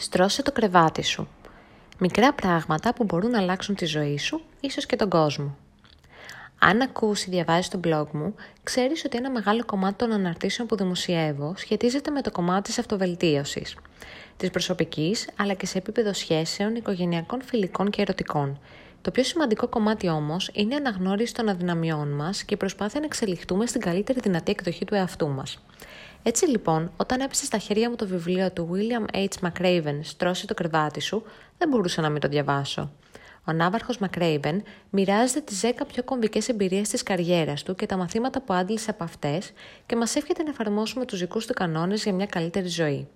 [0.00, 1.28] Στρώσε το κρεβάτι σου.
[1.98, 5.56] Μικρά πράγματα που μπορούν να αλλάξουν τη ζωή σου, ίσως και τον κόσμο.
[6.58, 10.76] Αν ακούσει ή διαβάζεις το blog μου, ξέρεις ότι ένα μεγάλο κομμάτι των αναρτήσεων που
[10.76, 13.76] δημοσιεύω σχετίζεται με το κομμάτι της αυτοβελτίωσης.
[14.36, 18.60] Της προσωπικής, αλλά και σε επίπεδο σχέσεων, οικογενειακών, φιλικών και ερωτικών.
[19.08, 23.06] Το πιο σημαντικό κομμάτι όμως είναι η αναγνώριση των αδυναμιών μας και η προσπάθεια να
[23.06, 25.64] εξελιχθούμε στην καλύτερη δυνατή εκδοχή του εαυτού μας.
[26.22, 29.48] Έτσι λοιπόν, όταν έπεσε στα χέρια μου το βιβλίο του William H.
[29.48, 31.22] McRaven «Στρώσε το κρεβάτι σου»,
[31.58, 32.92] δεν μπορούσα να μην το διαβάσω.
[33.44, 34.60] Ο ναύαρχος McRaven
[34.90, 39.04] μοιράζεται τις 10 πιο κομβικές εμπειρίες της καριέρας του και τα μαθήματα που άντλησε από
[39.04, 39.52] αυτές
[39.86, 43.08] και μας εύχεται να εφαρμόσουμε τους δικούς του κανόνες για μια καλύτερη ζωή.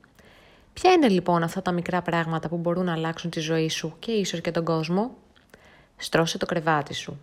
[0.73, 4.13] Ποια είναι λοιπόν αυτά τα μικρά πράγματα που μπορούν να αλλάξουν τη ζωή σου και
[4.13, 5.16] ίσως και τον κόσμο;
[6.02, 7.20] Στρώσε το κρεβάτι σου.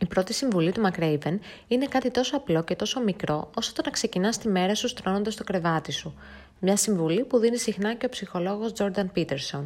[0.00, 3.90] Η πρώτη συμβουλή του McRaven είναι κάτι τόσο απλό και τόσο μικρό όσο το να
[3.90, 6.14] ξεκινάς τη μέρα σου στρώνοντας το κρεβάτι σου.
[6.58, 9.64] Μια συμβουλή που δίνει συχνά και ο ψυχολόγος Jordan Peterson.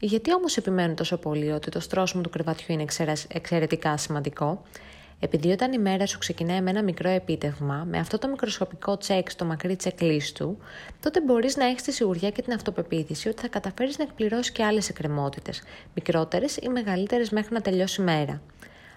[0.00, 2.84] Γιατί όμως επιμένουν τόσο πολύ ότι το στρώσιμο του κρεβατιού είναι
[3.28, 4.62] εξαιρετικά σημαντικό;
[5.20, 9.30] Επειδή όταν η μέρα σου ξεκινάει με ένα μικρό επίτευγμα, με αυτό το μικροσκοπικό τσεκ
[9.30, 10.58] στο μακρύ checklist του,
[11.00, 14.64] τότε μπορείς να έχεις τη σιγουριά και την αυτοπεποίθηση ότι θα καταφέρεις να εκπληρώσεις και
[14.64, 15.62] άλλες εκκρεμότητες,
[15.94, 18.40] μικρότερες ή μεγαλύτερες μέχρι να τελειώσει η μέρα.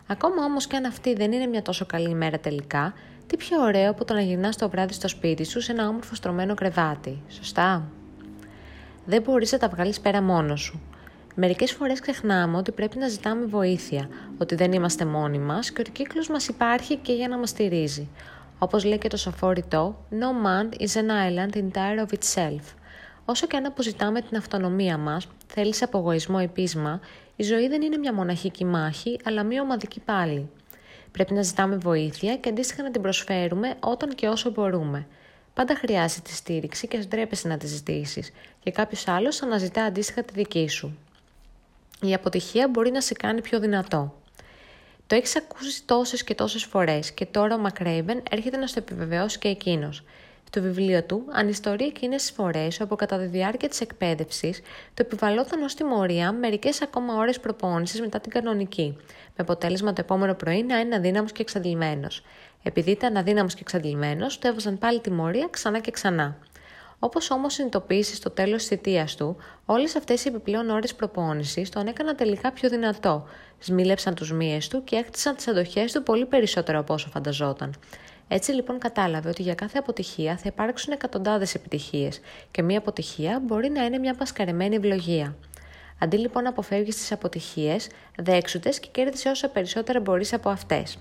[0.08, 2.94] Ακόμα όμως και αν αυτή δεν είναι μια τόσο καλή ημέρα τελικά,
[3.28, 6.16] τι πιο ωραίο από το να γυρνάς το βράδυ στο σπίτι σου σε ένα όμορφο
[6.16, 7.92] στρωμένο κρεβάτι, σωστά;
[9.06, 10.82] Δεν μπορείς να τα βγάλεις πέρα μόνος σου.
[11.36, 15.90] Μερικές φορές ξεχνάμε ότι πρέπει να ζητάμε βοήθεια, ότι δεν είμαστε μόνοι μας και ότι
[15.90, 18.08] ο κύκλος μας υπάρχει και για να μας στηρίζει.
[18.60, 22.62] Όπως λέει και το σοφό ρητό, No man is an island entire of itself.
[23.26, 27.00] Όσο και αν αποζητάμε την αυτονομία μας, θέλεις απογοησμό ή πείσμα,
[27.36, 30.50] η ζωή δεν είναι μια μοναχική μάχη, αλλά μια ομαδική πάλι.
[31.12, 35.08] Πρέπει να ζητάμε βοήθεια και αντίστοιχα να την προσφέρουμε όταν και όσο μπορούμε.
[35.54, 38.32] Πάντα χρειάζεται τη στήριξη και ντρέπεσαι να τη ζητήσεις,
[38.64, 40.98] και κάποιος άλλος αναζητά αντίστοιχα τη δική σου.
[42.04, 44.14] Η αποτυχία μπορεί να σε κάνει πιο δυνατό.
[45.08, 49.40] Το έχεις ακούσει τόσες και τόσες φορές και τώρα ο Μακρέιβεν έρχεται να στο επιβεβαιώσει
[49.40, 50.04] και εκείνος.
[50.48, 54.60] Στο βιβλίο του ανιστορεί εκείνε τι φορέ όπου κατά τη διάρκεια της εκπαίδευσης
[54.94, 60.34] το επιβαλόταν ως τιμωρία μερικές ακόμα ώρες προπόνησης μετά την κανονική, με αποτέλεσμα το επόμενο
[60.34, 62.24] πρωί να είναι αδύναμος και εξαντλημένος.
[62.64, 66.38] Επειδή ήταν αδύναμος και εξαντλημένος, του έβαζαν πάλι τιμωρία ξανά και ξανά.
[67.04, 69.36] Όπως όμως συνειδητοποίησε στο τέλος της θητείας του,
[69.66, 73.28] όλες αυτές οι επιπλέον ώρες προπόνησης τον έκαναν τελικά πιο δυνατό.
[73.60, 77.74] Σμίλεψαν τους μύες του και έκτισαν τις αντοχές του πολύ περισσότερο από όσο φανταζόταν.
[78.28, 82.20] Έτσι λοιπόν κατάλαβε ότι για κάθε αποτυχία θα υπάρξουν εκατοντάδες επιτυχίες
[82.52, 85.36] και μία αποτυχία μπορεί να είναι μια πασκαρεμένη ευλογία.
[86.00, 90.98] Αντί λοιπόν να αποφεύγεις τις αποτυχίες, δέξουτες και κέρδισε όσο περισσότερα μπορείς από αυτές.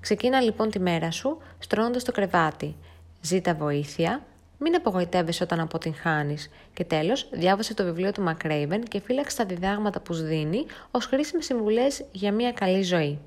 [0.00, 2.76] Ξεκίνα λοιπόν τη μέρα σου στρώνοντας το κρεβάτι.
[3.20, 4.22] Ζήτα βοήθεια,
[4.62, 6.50] μην απογοητεύεσαι όταν αποτυγχάνεις.
[6.72, 11.06] Και τέλος, διάβασε το βιβλίο του McRaven και φύλαξε τα διδάγματα που σου δίνει ως
[11.06, 13.18] χρήσιμες συμβουλές για μια καλή ζωή.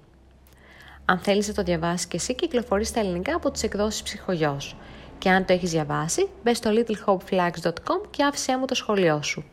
[1.06, 4.76] Αν θέλεις να το διαβάσεις και εσύ, κυκλοφορείς στα ελληνικά από τις εκδόσεις ψυχογιός.
[5.18, 9.46] Και αν το έχεις διαβάσει, μπες στο littlehopeflags.com και άφησέ μου το σχολείο σου.